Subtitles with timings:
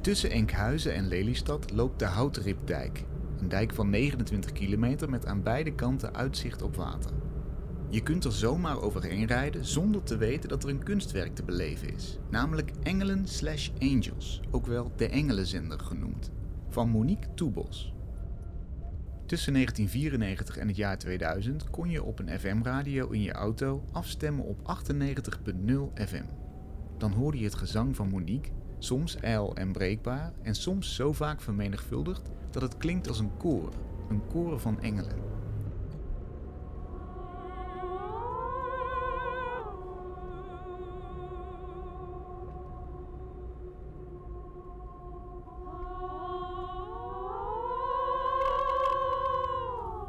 [0.00, 3.04] Tussen Enkhuizen en Lelystad loopt de Houtripdijk.
[3.40, 7.10] Een dijk van 29 kilometer met aan beide kanten uitzicht op water.
[7.88, 11.94] Je kunt er zomaar overheen rijden zonder te weten dat er een kunstwerk te beleven
[11.94, 12.18] is.
[12.30, 16.30] Namelijk Engelen slash Angels, ook wel de Engelenzender genoemd.
[16.68, 17.94] Van Monique Toebos.
[19.26, 24.44] Tussen 1994 en het jaar 2000 kon je op een FM-radio in je auto afstemmen
[24.44, 24.78] op
[25.96, 26.24] 98.0 FM.
[26.98, 28.50] Dan hoorde je het gezang van Monique,
[28.82, 33.68] soms ijl en breekbaar en soms zo vaak vermenigvuldigd dat het klinkt als een koor,
[34.08, 35.30] een koor van engelen.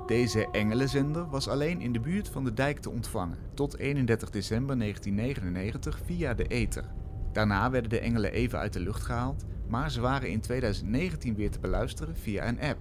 [0.07, 4.79] Deze engelenzender was alleen in de buurt van de dijk te ontvangen, tot 31 december
[4.79, 7.00] 1999 via de ether.
[7.31, 11.51] Daarna werden de engelen even uit de lucht gehaald, maar ze waren in 2019 weer
[11.51, 12.79] te beluisteren via een app.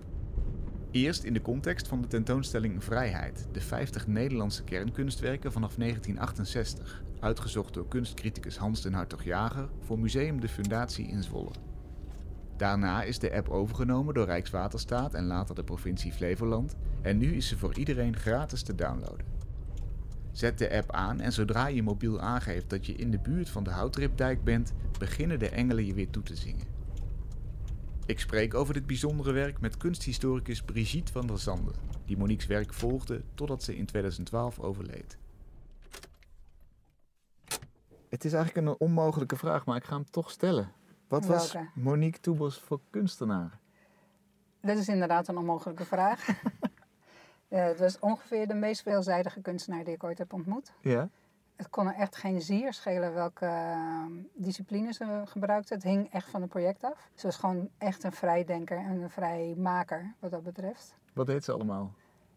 [0.91, 7.75] Eerst in de context van de tentoonstelling Vrijheid, de 50 Nederlandse kernkunstwerken vanaf 1968, uitgezocht
[7.75, 11.53] door kunstcriticus Hans den Hartog-Jager voor Museum de Fundatie in Zwolle.
[12.56, 17.48] Daarna is de app overgenomen door Rijkswaterstaat en later de provincie Flevoland en nu is
[17.48, 19.40] ze voor iedereen gratis te downloaden.
[20.33, 23.64] Zet de app aan en zodra je mobiel aangeeft dat je in de buurt van
[23.64, 26.67] de Houtripdijk bent, beginnen de engelen je weer toe te zingen.
[28.06, 32.75] Ik spreek over dit bijzondere werk met kunsthistoricus Brigitte van der Zanden, die Monique's werk
[32.75, 35.19] volgde totdat ze in 2012 overleed.
[38.09, 40.72] Het is eigenlijk een onmogelijke vraag, maar ik ga hem toch stellen.
[41.09, 41.70] Wat was Welke?
[41.75, 43.59] Monique Toebos voor kunstenaar?
[44.61, 46.27] Dat is inderdaad een onmogelijke vraag.
[47.51, 50.73] Eh, het was ongeveer de meest veelzijdige kunstenaar die ik ooit heb ontmoet.
[50.81, 51.09] Ja?
[51.56, 55.75] Het kon er echt geen zier schelen welke uh, discipline ze gebruikte.
[55.75, 57.11] Het hing echt van het project af.
[57.15, 60.94] Ze was gewoon echt een vrijdenker en een vrijmaker wat dat betreft.
[61.12, 61.93] Wat deed ze allemaal?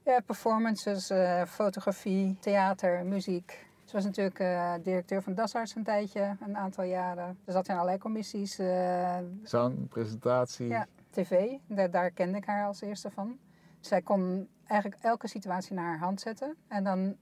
[0.06, 3.66] Ja, performances, uh, fotografie, theater, muziek.
[3.84, 7.38] Ze was natuurlijk uh, directeur van Dasarts een tijdje, een aantal jaren.
[7.45, 8.59] Ze zat in allerlei commissies.
[8.59, 10.68] Uh, Zang, presentatie.
[10.68, 11.51] Ja, tv.
[11.68, 13.40] Daar, daar kende ik haar als eerste van.
[13.85, 16.55] Zij kon eigenlijk elke situatie naar haar hand zetten.
[16.67, 17.17] En dan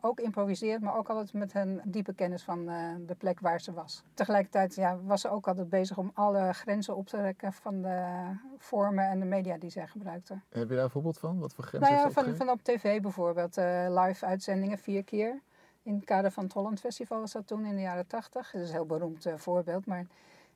[0.00, 3.72] ook improviseerd, maar ook altijd met een diepe kennis van uh, de plek waar ze
[3.72, 4.04] was.
[4.14, 8.26] Tegelijkertijd ja, was ze ook altijd bezig om alle grenzen op te rekken van de
[8.58, 10.40] vormen en de media die zij gebruikte.
[10.48, 11.38] Heb je daar een voorbeeld van?
[11.38, 11.92] Wat voor grenzen?
[11.92, 13.58] Nou ja, van, van op tv bijvoorbeeld.
[13.58, 15.40] Uh, live uitzendingen vier keer.
[15.82, 18.50] In het kader van het Holland Festival was dat toen in de jaren tachtig.
[18.50, 20.06] Dat is een heel beroemd uh, voorbeeld, maar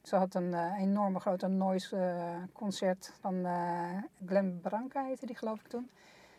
[0.08, 5.36] ze had een uh, enorme grote noise uh, concert van uh, Glenn Branca, heette die
[5.36, 5.91] geloof ik toen.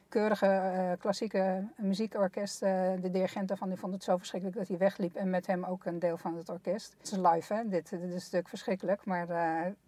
[0.08, 2.60] Keurige klassieke muziekorkest.
[2.60, 5.16] de dirigent daarvan die vond het zo verschrikkelijk dat hij wegliep.
[5.16, 6.96] En met hem ook een deel van het orkest.
[6.98, 9.06] Het is live hè, dit, dit is natuurlijk verschrikkelijk.
[9.06, 9.28] Maar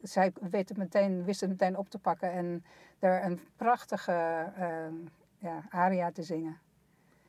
[0.01, 2.31] zij weet meteen, wist het meteen op te pakken.
[2.31, 2.63] En
[2.99, 4.51] er een prachtige
[5.37, 6.57] ja, aria te zingen.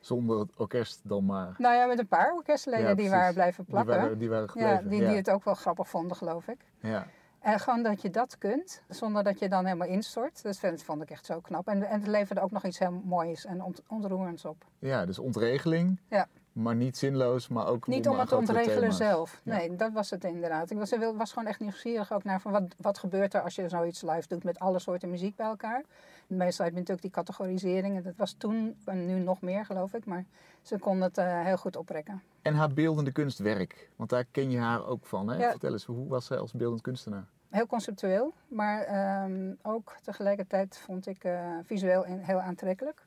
[0.05, 1.55] Zonder het orkest dan maar.
[1.57, 3.93] Nou ja, met een paar orkestleden Ja, die waren blijven plakken.
[3.93, 4.89] Die waren, die waren ja, gebleven.
[4.89, 6.57] die, die het ook wel grappig vonden, geloof ik.
[6.79, 7.07] Ja.
[7.39, 10.43] En gewoon dat je dat kunt, zonder dat je dan helemaal instort.
[10.43, 11.67] Dat vind- vond ik echt zo knap.
[11.67, 14.65] En, en het leverde ook nog iets heel moois en ont, ontroerends op.
[14.79, 15.99] ja, dus ontregeling.
[16.09, 16.27] Ja.
[16.53, 18.97] Maar niet zinloos, maar ook Niet om het te grotere ontregelen thema's.
[18.97, 19.41] zelf.
[19.43, 19.55] Ja.
[19.55, 20.69] Nee, dat was het inderdaad.
[20.71, 23.69] Ik was, was gewoon echt nieuwsgierig ook naar van wat, wat gebeurt er als je
[23.69, 25.83] zoiets live doet met alle soorten muziek bij elkaar.
[26.27, 27.95] Meestal heb je natuurlijk die categorisering.
[27.95, 30.05] En dat was toen en nu nog meer geloof ik.
[30.05, 30.25] Maar
[30.61, 32.21] ze kon het eh, heel goed oprekken.
[32.41, 35.27] En haar beeldende kunstwerk, want daar ken je haar ook van.
[35.29, 35.37] Hè?
[35.37, 35.49] Ja.
[35.51, 37.25] Vertel eens, hoe was zij als beeldend kunstenaar?
[37.49, 43.05] Heel conceptueel, maar ehm, ook tegelijkertijd vond ik eh, visueel heel aantrekkelijk.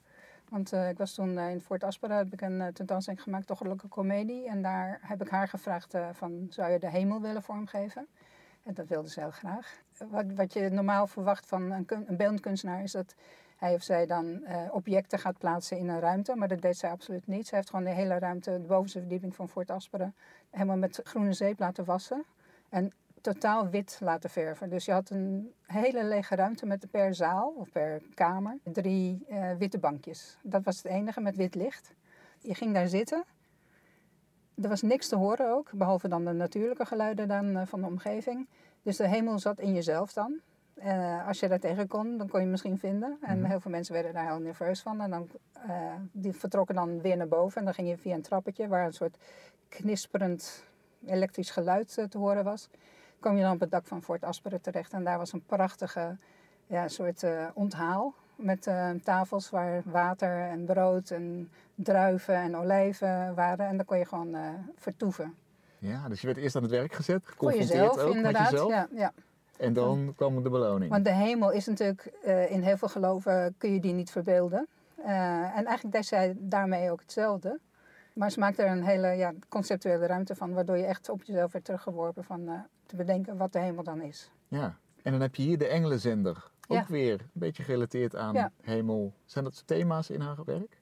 [0.48, 3.46] Want eh, ik was toen eh, in Fort Aspera, heb ik een eh, tentoonstelling gemaakt,
[3.46, 4.48] Tochtelijke Comedie.
[4.48, 8.06] En daar heb ik haar gevraagd van, zou je de hemel willen vormgeven?
[8.62, 9.76] En dat wilde ze heel graag.
[10.10, 13.14] Wat, wat je normaal verwacht van een, kun- een beeldend kunstenaar is dat
[13.56, 16.36] hij of zij dan objecten gaat plaatsen in een ruimte.
[16.36, 17.46] Maar dat deed zij absoluut niet.
[17.46, 20.12] Zij heeft gewoon de hele ruimte, de bovenste verdieping van Fort Aspera,
[20.50, 22.24] helemaal met groene zeep laten wassen.
[22.68, 22.92] En
[23.32, 24.68] totaal wit laten verven.
[24.68, 29.50] Dus je had een hele lege ruimte met per zaal of per kamer drie eh,
[29.58, 30.38] witte bankjes.
[30.42, 31.94] Dat was het enige met wit licht.
[32.40, 33.24] Je ging daar zitten.
[34.62, 37.86] Er was niks te horen ook, behalve dan de natuurlijke geluiden dan, eh, van de
[37.86, 38.48] omgeving.
[38.82, 40.40] Dus de hemel zat in jezelf dan.
[40.74, 43.18] Eh, als je daar tegen kon, dan kon je misschien vinden.
[43.20, 43.50] En Mhm.
[43.50, 45.00] heel veel mensen werden daar heel nerveus van.
[45.00, 45.28] En dan,
[46.12, 47.58] die vertrokken dan weer naar boven.
[47.58, 49.16] En dan ging je via een trappetje waar een soort
[49.68, 50.64] knisperend
[51.06, 52.68] elektrisch geluid te horen was.
[53.20, 54.92] Kwam je dan op het dak van Fort Asperen terecht.
[54.92, 56.16] En daar was een prachtige
[56.66, 58.14] ja, soort eh, onthaal.
[58.36, 63.66] Met eh, tafels waar water en brood en druiven en olijven waren.
[63.66, 65.34] En dan kon je gewoon eh, vertoeven.
[65.78, 68.42] Ja, dus je werd eerst aan het werk gezet, Voor geconfronteerd jezelf ook inderdaad.
[68.42, 68.70] met jezelf.
[68.70, 69.12] Ja, ja.
[69.58, 70.90] En dan kwam de beloning.
[70.90, 72.04] Want de hemel is natuurlijk,
[72.48, 74.68] in heel veel geloven kun je die niet verbeelden.
[75.04, 77.60] En eigenlijk deed zij daarmee ook hetzelfde.
[78.16, 81.52] Maar ze maakte er een hele ja, conceptuele ruimte van, waardoor je echt op jezelf
[81.52, 84.30] werd teruggeworpen van uh, te bedenken wat de hemel dan is.
[84.48, 86.50] Ja, en dan heb je hier de engelenzender.
[86.68, 86.86] Ook ja.
[86.88, 88.50] weer een beetje gerelateerd aan ja.
[88.62, 89.12] hemel.
[89.24, 90.80] Zijn dat thema's in haar werk?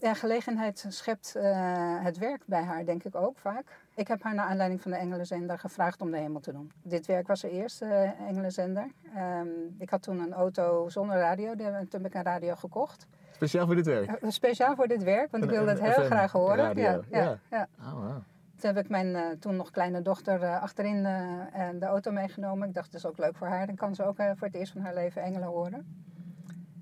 [0.00, 3.64] Ja, gelegenheid schept uh, het werk bij haar, denk ik ook vaak.
[3.94, 6.72] Ik heb haar naar aanleiding van de Engelenzender gevraagd om de hemel te doen.
[6.82, 8.90] Dit werk was de eerste uh, Engelenzender.
[9.16, 13.06] Um, ik had toen een auto zonder radio, toen heb ik een radio gekocht.
[13.38, 14.22] Speciaal voor dit werk?
[14.22, 16.76] Uh, speciaal voor dit werk, want ik wilde het heel graag horen.
[16.76, 17.68] Ja, ja, ja.
[17.80, 18.22] Oh, wow.
[18.56, 22.68] Toen heb ik mijn uh, toen nog kleine dochter uh, achterin uh, de auto meegenomen.
[22.68, 23.66] Ik dacht, dat is ook leuk voor haar.
[23.66, 25.86] Dan kan ze ook voor het eerst van haar leven engelen horen.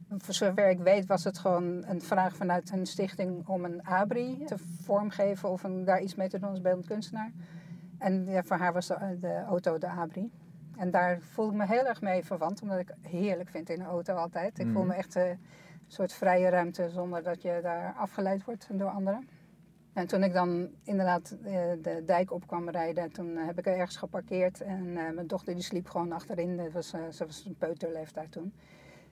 [0.09, 4.45] Voor zover ik weet was het gewoon een vraag vanuit een stichting om een abri
[4.45, 7.33] te vormgeven of een, daar iets mee te doen als beeldend kunstenaar.
[7.99, 10.31] En ja, voor haar was de, de, auto de abri.
[10.77, 13.87] En daar voel ik me heel erg mee verwant, omdat ik heerlijk vind in een
[13.87, 14.59] auto altijd.
[14.59, 15.19] Ik voel me echt
[15.87, 19.29] soort vrije ruimte zonder dat je daar afgeleid wordt door anderen.
[19.93, 21.37] En toen ik dan inderdaad
[21.83, 24.61] de dijk op kwam rijden, toen heb ik er ergens geparkeerd.
[24.61, 26.57] En mijn dochter die sliep gewoon achterin.
[26.57, 28.53] Dat was, ze was een peuterleeftijd toen.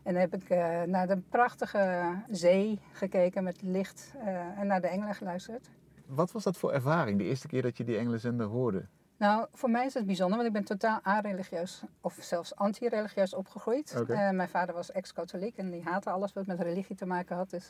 [0.03, 0.49] En dan heb ik
[0.89, 4.15] naar de prachtige zee gekeken met licht
[4.57, 5.71] en naar de engelen geluisterd.
[6.07, 8.87] Wat was dat voor ervaring, de eerste keer dat je die engelenzender hoorde?
[9.25, 13.95] Nou, voor mij is het bijzonder, want ik ben totaal a-religieus of zelfs anti-religieus opgegroeid.
[13.99, 14.29] Okay.
[14.29, 17.51] Uh, mijn vader was ex-katholiek en die haatte alles wat met religie te maken had.
[17.51, 17.69] Dus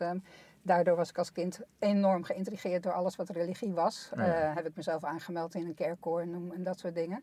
[0.63, 4.11] daardoor was ik als kind enorm geïntrigeerd door alles wat religie was.
[4.17, 4.53] Ja, ja.
[4.55, 7.23] heb ik mezelf aangemeld in een kerkkoor en, en dat soort dingen.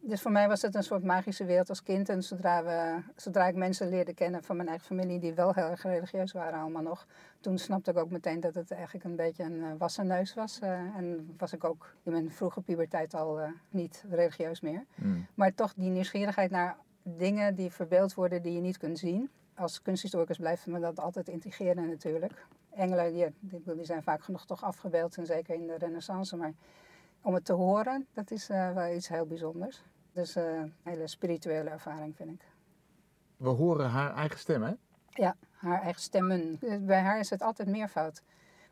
[0.00, 2.08] Dus voor mij was het een soort magische wereld als kind.
[2.08, 5.64] En zodra, we, zodra ik mensen leerde kennen van mijn eigen familie die wel heel
[5.64, 7.06] erg religieus waren allemaal nog,
[7.40, 10.60] toen snapte ik ook meteen dat het eigenlijk een beetje een uh, wassen neus was.
[10.62, 14.84] Uh, en was ik ook in mijn vroege puberteit al uh, niet religieus meer.
[14.94, 15.26] Mm.
[15.34, 19.30] Maar toch die nieuwsgierigheid naar dingen die verbeeld worden die je niet kunt zien.
[19.54, 22.46] Als kunsthistoricus blijft me dat altijd integreren natuurlijk.
[22.70, 23.26] Engelen die,
[23.74, 26.36] die zijn vaak genoeg toch afgebeeld, en zeker in de renaissance.
[26.36, 26.52] Maar
[27.26, 29.82] om het te horen, dat is wel iets heel bijzonders.
[30.12, 32.40] Dus uh, een hele spirituele ervaring, vind ik.
[33.36, 34.72] We horen haar eigen stem, hè?
[35.08, 36.58] Ja, haar eigen stemmen.
[36.80, 38.22] Bij haar is het altijd meervoud.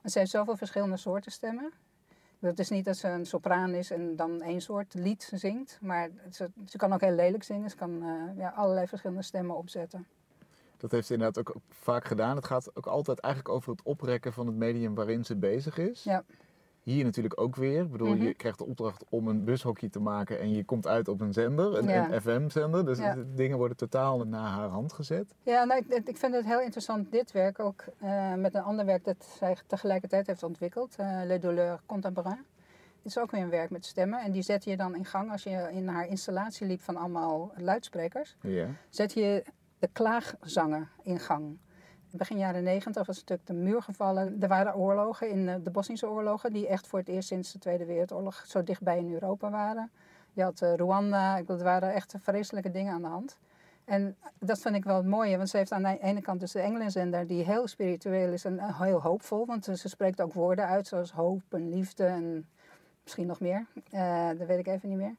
[0.00, 1.72] Want ze heeft zoveel verschillende soorten stemmen.
[2.38, 5.78] Het is niet dat ze een sopraan is en dan één soort lied zingt.
[5.80, 7.70] Maar ze, ze kan ook heel lelijk zingen.
[7.70, 10.06] Ze kan uh, ja, allerlei verschillende stemmen opzetten.
[10.76, 12.36] Dat heeft ze inderdaad ook vaak gedaan.
[12.36, 16.02] Het gaat ook altijd eigenlijk over het oprekken van het medium waarin ze bezig is.
[16.02, 16.24] Ja.
[16.84, 17.82] Hier natuurlijk ook weer.
[17.82, 18.26] Ik bedoel, mm -hmm.
[18.26, 21.32] je krijgt de opdracht om een bushokje te maken en je komt uit op een
[21.32, 22.12] zender, een, ja.
[22.12, 22.84] een FM-zender.
[22.84, 23.16] Dus ja.
[23.34, 25.34] dingen worden totaal naar haar hand gezet.
[25.42, 28.84] Ja, nou, ik, ik, vind het heel interessant, dit werk ook uh, met een ander
[28.84, 32.46] werk dat zij tegelijkertijd heeft ontwikkeld, uh, Les Douleurs Contemporains.
[32.96, 35.30] Het is ook weer een werk met stemmen en die zet je dan in gang
[35.30, 38.36] als je in haar installatie liep van allemaal luidsprekers.
[38.40, 38.66] Ja.
[38.88, 39.44] Zet je
[39.78, 41.58] de klaagzanger in gang
[42.16, 44.36] begin jaren negentig was natuurlijk de muur gevallen.
[44.40, 47.84] Er waren oorlogen, in de Bosnische oorlogen, die echt voor het eerst sinds de Tweede
[47.84, 49.90] Wereldoorlog zo dichtbij in Europa waren.
[50.32, 53.38] Je had uh, Rwanda, er waren echt vreselijke dingen aan de hand.
[53.84, 56.52] En dat vind ik wel het mooie, want ze heeft aan de ene kant dus
[56.52, 59.46] de Engelenzender die heel spiritueel is en heel hoopvol.
[59.46, 62.46] Want ze spreekt ook woorden uit zoals hoop en liefde en
[63.02, 63.66] misschien nog meer.
[63.92, 65.16] Uh, dat weet ik even niet meer.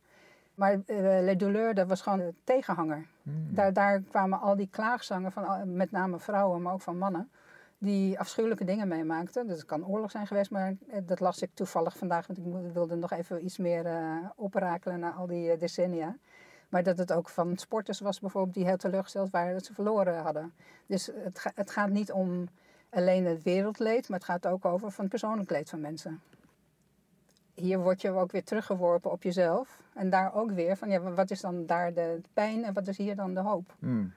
[0.56, 3.06] Maar uh, Les Douleurs, dat was gewoon de tegenhanger.
[3.24, 3.48] Hmm.
[3.50, 7.30] Daar, daar kwamen al die klaagzangen van met name vrouwen, maar ook van mannen,
[7.78, 9.48] die afschuwelijke dingen meemaakten.
[9.48, 12.96] Dus het kan oorlog zijn geweest, maar dat las ik toevallig vandaag, want ik wilde
[12.96, 16.16] nog even iets meer uh, oprakelen na al die decennia.
[16.70, 20.22] Maar dat het ook van sporters was bijvoorbeeld die heel teleurgesteld waren dat ze verloren
[20.22, 20.54] hadden.
[20.86, 22.48] Dus het, ga, het gaat niet om
[22.90, 26.22] alleen het wereldleed, maar het gaat ook over van het persoonlijk leed van mensen
[27.56, 29.82] hier word je ook weer teruggeworpen op jezelf.
[29.94, 32.98] En daar ook weer van, ja, wat is dan daar de pijn en wat is
[32.98, 33.76] hier dan de hoop?
[33.80, 34.14] Mm.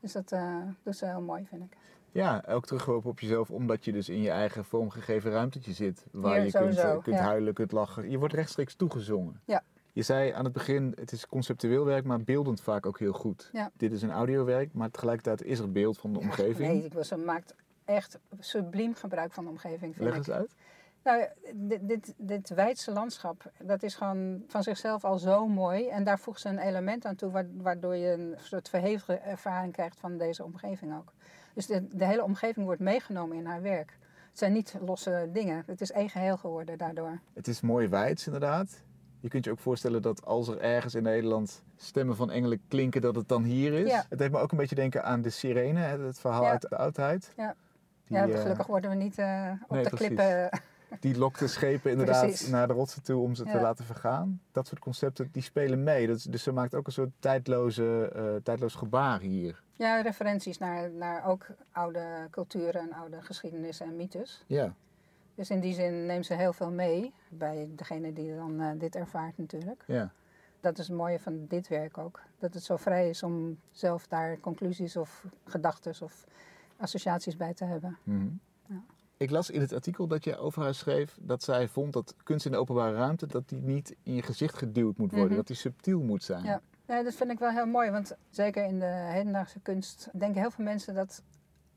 [0.00, 1.76] Dus dat, uh, dat is heel mooi, vind ik.
[2.12, 6.06] Ja, ook teruggeworpen op jezelf, omdat je dus in je eigen vormgegeven ruimtetje zit.
[6.10, 7.22] Waar hier, je sowieso, kunt, kunt ja.
[7.22, 8.10] huilen, kunt lachen.
[8.10, 9.40] Je wordt rechtstreeks toegezongen.
[9.44, 9.62] Ja.
[9.92, 13.50] Je zei aan het begin, het is conceptueel werk, maar beeldend vaak ook heel goed.
[13.52, 13.70] Ja.
[13.76, 16.72] Dit is een audiowerk, maar tegelijkertijd is er beeld van de omgeving.
[16.72, 17.54] Nee, ik was, ze maakt
[17.84, 20.18] echt subliem gebruik van de omgeving, vind Leg ik.
[20.18, 20.54] eens uit.
[21.08, 21.24] Nou,
[21.54, 25.88] dit, dit, dit wijdse landschap, dat is gewoon van zichzelf al zo mooi.
[25.88, 30.00] En daar voegt ze een element aan toe, waardoor je een soort verhevige ervaring krijgt
[30.00, 31.12] van deze omgeving ook.
[31.54, 33.98] Dus de, de hele omgeving wordt meegenomen in haar werk.
[34.28, 37.20] Het zijn niet losse dingen, het is één geheel geworden daardoor.
[37.34, 38.82] Het is mooi wijds inderdaad.
[39.20, 43.00] Je kunt je ook voorstellen dat als er ergens in Nederland stemmen van engelen klinken,
[43.00, 43.90] dat het dan hier is.
[43.90, 44.04] Ja.
[44.08, 46.50] Het deed me ook een beetje denken aan de sirene, het verhaal Ja.
[46.50, 47.32] uit de oudheid.
[47.36, 47.54] Ja.
[48.04, 50.06] Die, ja, eh, gelukkig worden we niet uh, op nee, de precies.
[50.06, 50.50] klippen
[51.00, 52.48] die lokte schepen inderdaad Precies.
[52.48, 54.40] naar de rotsen toe om ze te laten vergaan.
[54.52, 56.06] Dat soort concepten die spelen mee.
[56.06, 59.62] Dat dus ze maakt ook een soort tijdloze, eh, tijdloos gebaar hier.
[59.76, 64.44] Ja, referenties naar, naar ook oude culturen en oude geschiedenissen en mythes.
[64.46, 64.74] Ja.
[65.34, 68.94] Dus in die zin neemt ze heel veel mee bij degene die dan eh, dit
[68.96, 69.84] ervaart natuurlijk.
[69.86, 70.12] ja.
[70.60, 72.20] Dat is het mooie van dit werk ook.
[72.38, 76.26] Dat het zo vrij is om zelf daar conclusies of gedachten of
[76.76, 77.98] associaties bij te hebben.
[78.02, 78.28] Mhm.
[78.66, 78.82] Ja.
[79.18, 82.46] Ik las in het artikel dat je over haar schreef dat zij vond dat kunst
[82.46, 85.36] in de openbare ruimte dat die niet in je gezicht geduwd moet worden, Mhm.
[85.36, 86.44] dat die subtiel moet zijn.
[86.44, 86.60] Ja.
[86.86, 90.50] Ja, dat vind ik wel heel mooi, want zeker in de hedendaagse kunst denken heel
[90.50, 91.22] veel mensen dat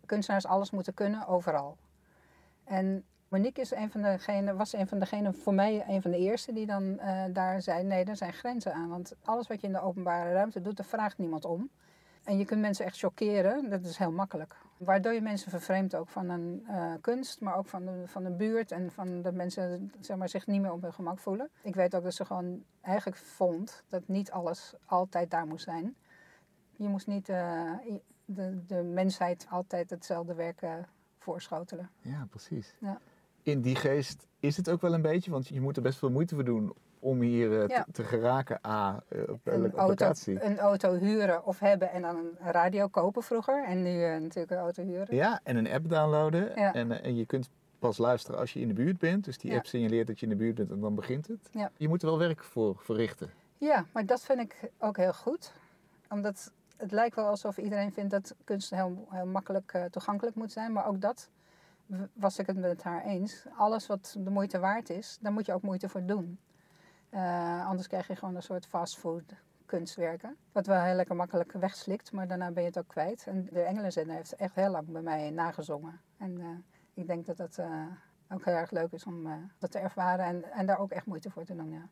[0.05, 1.77] kunstenaars alles moeten kunnen, overal.
[2.63, 6.17] En Monique is een van degene, was een van degenen, voor mij een van de
[6.17, 8.89] eerste die dan eh, daar zei, nee, er zijn grenzen aan.
[8.89, 11.69] Want alles wat je in de openbare ruimte doet, daar vraagt niemand om.
[12.23, 14.55] En je kunt mensen echt chockeren, dat is heel makkelijk.
[14.77, 18.31] Waardoor je mensen vervreemdt ook van een eh, kunst, maar ook van de, van de
[18.31, 21.49] buurt en van dat mensen zeg maar, zich niet meer op hun gemak voelen.
[21.61, 25.95] Ik weet ook dat ze gewoon eigenlijk vond dat niet alles altijd daar moest zijn.
[26.75, 27.71] Je moest niet eh,
[28.25, 30.73] de, de mensheid altijd hetzelfde werk eh,
[31.17, 31.89] voorschotelen.
[32.01, 32.75] Ja, precies.
[32.79, 32.99] Ja.
[33.43, 36.11] In die geest is het ook wel een beetje, want je moet er best veel
[36.11, 37.83] moeite voor doen om hier eh, Ja.
[37.83, 40.43] te, te geraken A, eh, op, Een op auto, locatie.
[40.43, 43.63] een auto huren of hebben en dan een radio kopen vroeger.
[43.65, 45.15] En nu eh, natuurlijk een auto huren.
[45.15, 46.51] Ja, en een app downloaden.
[46.55, 46.73] Ja.
[46.73, 49.23] En, en je kunt pas luisteren als je in de buurt bent.
[49.23, 49.57] Dus die Ja.
[49.57, 51.49] app signaleert dat je in de buurt bent en dan begint het.
[51.77, 53.29] Je moet er wel werk voor verrichten.
[53.57, 55.53] Ja, maar dat vind ik ook heel goed.
[56.09, 60.71] Omdat het lijkt wel alsof iedereen vindt dat kunst heel, heel makkelijk toegankelijk moet zijn.
[60.71, 61.29] Maar ook dat
[62.13, 63.45] was ik het met haar eens.
[63.57, 66.39] Alles wat de moeite waard is, daar moet je ook moeite voor doen.
[67.11, 69.33] Eh, anders krijg je gewoon een soort fastfood
[69.65, 70.37] kunstwerken.
[70.51, 73.27] Wat wel heel lekker makkelijk wegslikt, maar daarna ben je het ook kwijt.
[73.27, 76.01] En de Engelenzender heeft echt heel lang bij mij nagezongen.
[76.17, 76.47] En eh,
[76.93, 77.85] ik denk dat dat eh,
[78.29, 79.27] ook heel erg leuk is om
[79.57, 81.71] dat te ervaren en, en daar ook echt moeite voor te doen.
[81.71, 81.89] Ja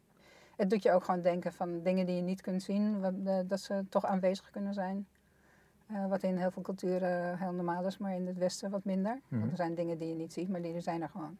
[0.59, 3.59] het doet je ook gewoon denken van dingen die je niet kunt zien, wat, dat
[3.59, 5.07] ze toch aanwezig kunnen zijn.
[6.07, 9.19] Wat in heel veel culturen heel normaal is, maar in het Westen wat minder.
[9.27, 9.39] Mhm.
[9.39, 11.37] Want er zijn dingen die je niet ziet, maar die er zijn er gewoon.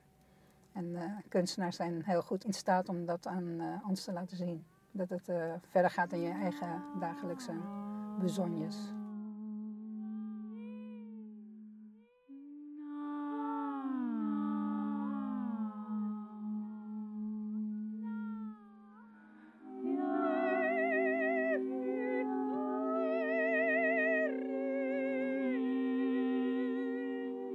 [0.79, 4.37] En eh, kunstenaars zijn heel goed in staat om dat aan eh, ons te laten
[4.37, 4.65] zien.
[4.91, 7.53] Dat het eh, verder gaat dan je eigen dagelijkse
[8.19, 8.77] bezonjes.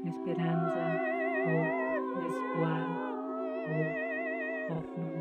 [0.05, 1.13] Esperanza,
[2.27, 2.94] espoir,
[4.69, 5.14] hope, Hoffnung.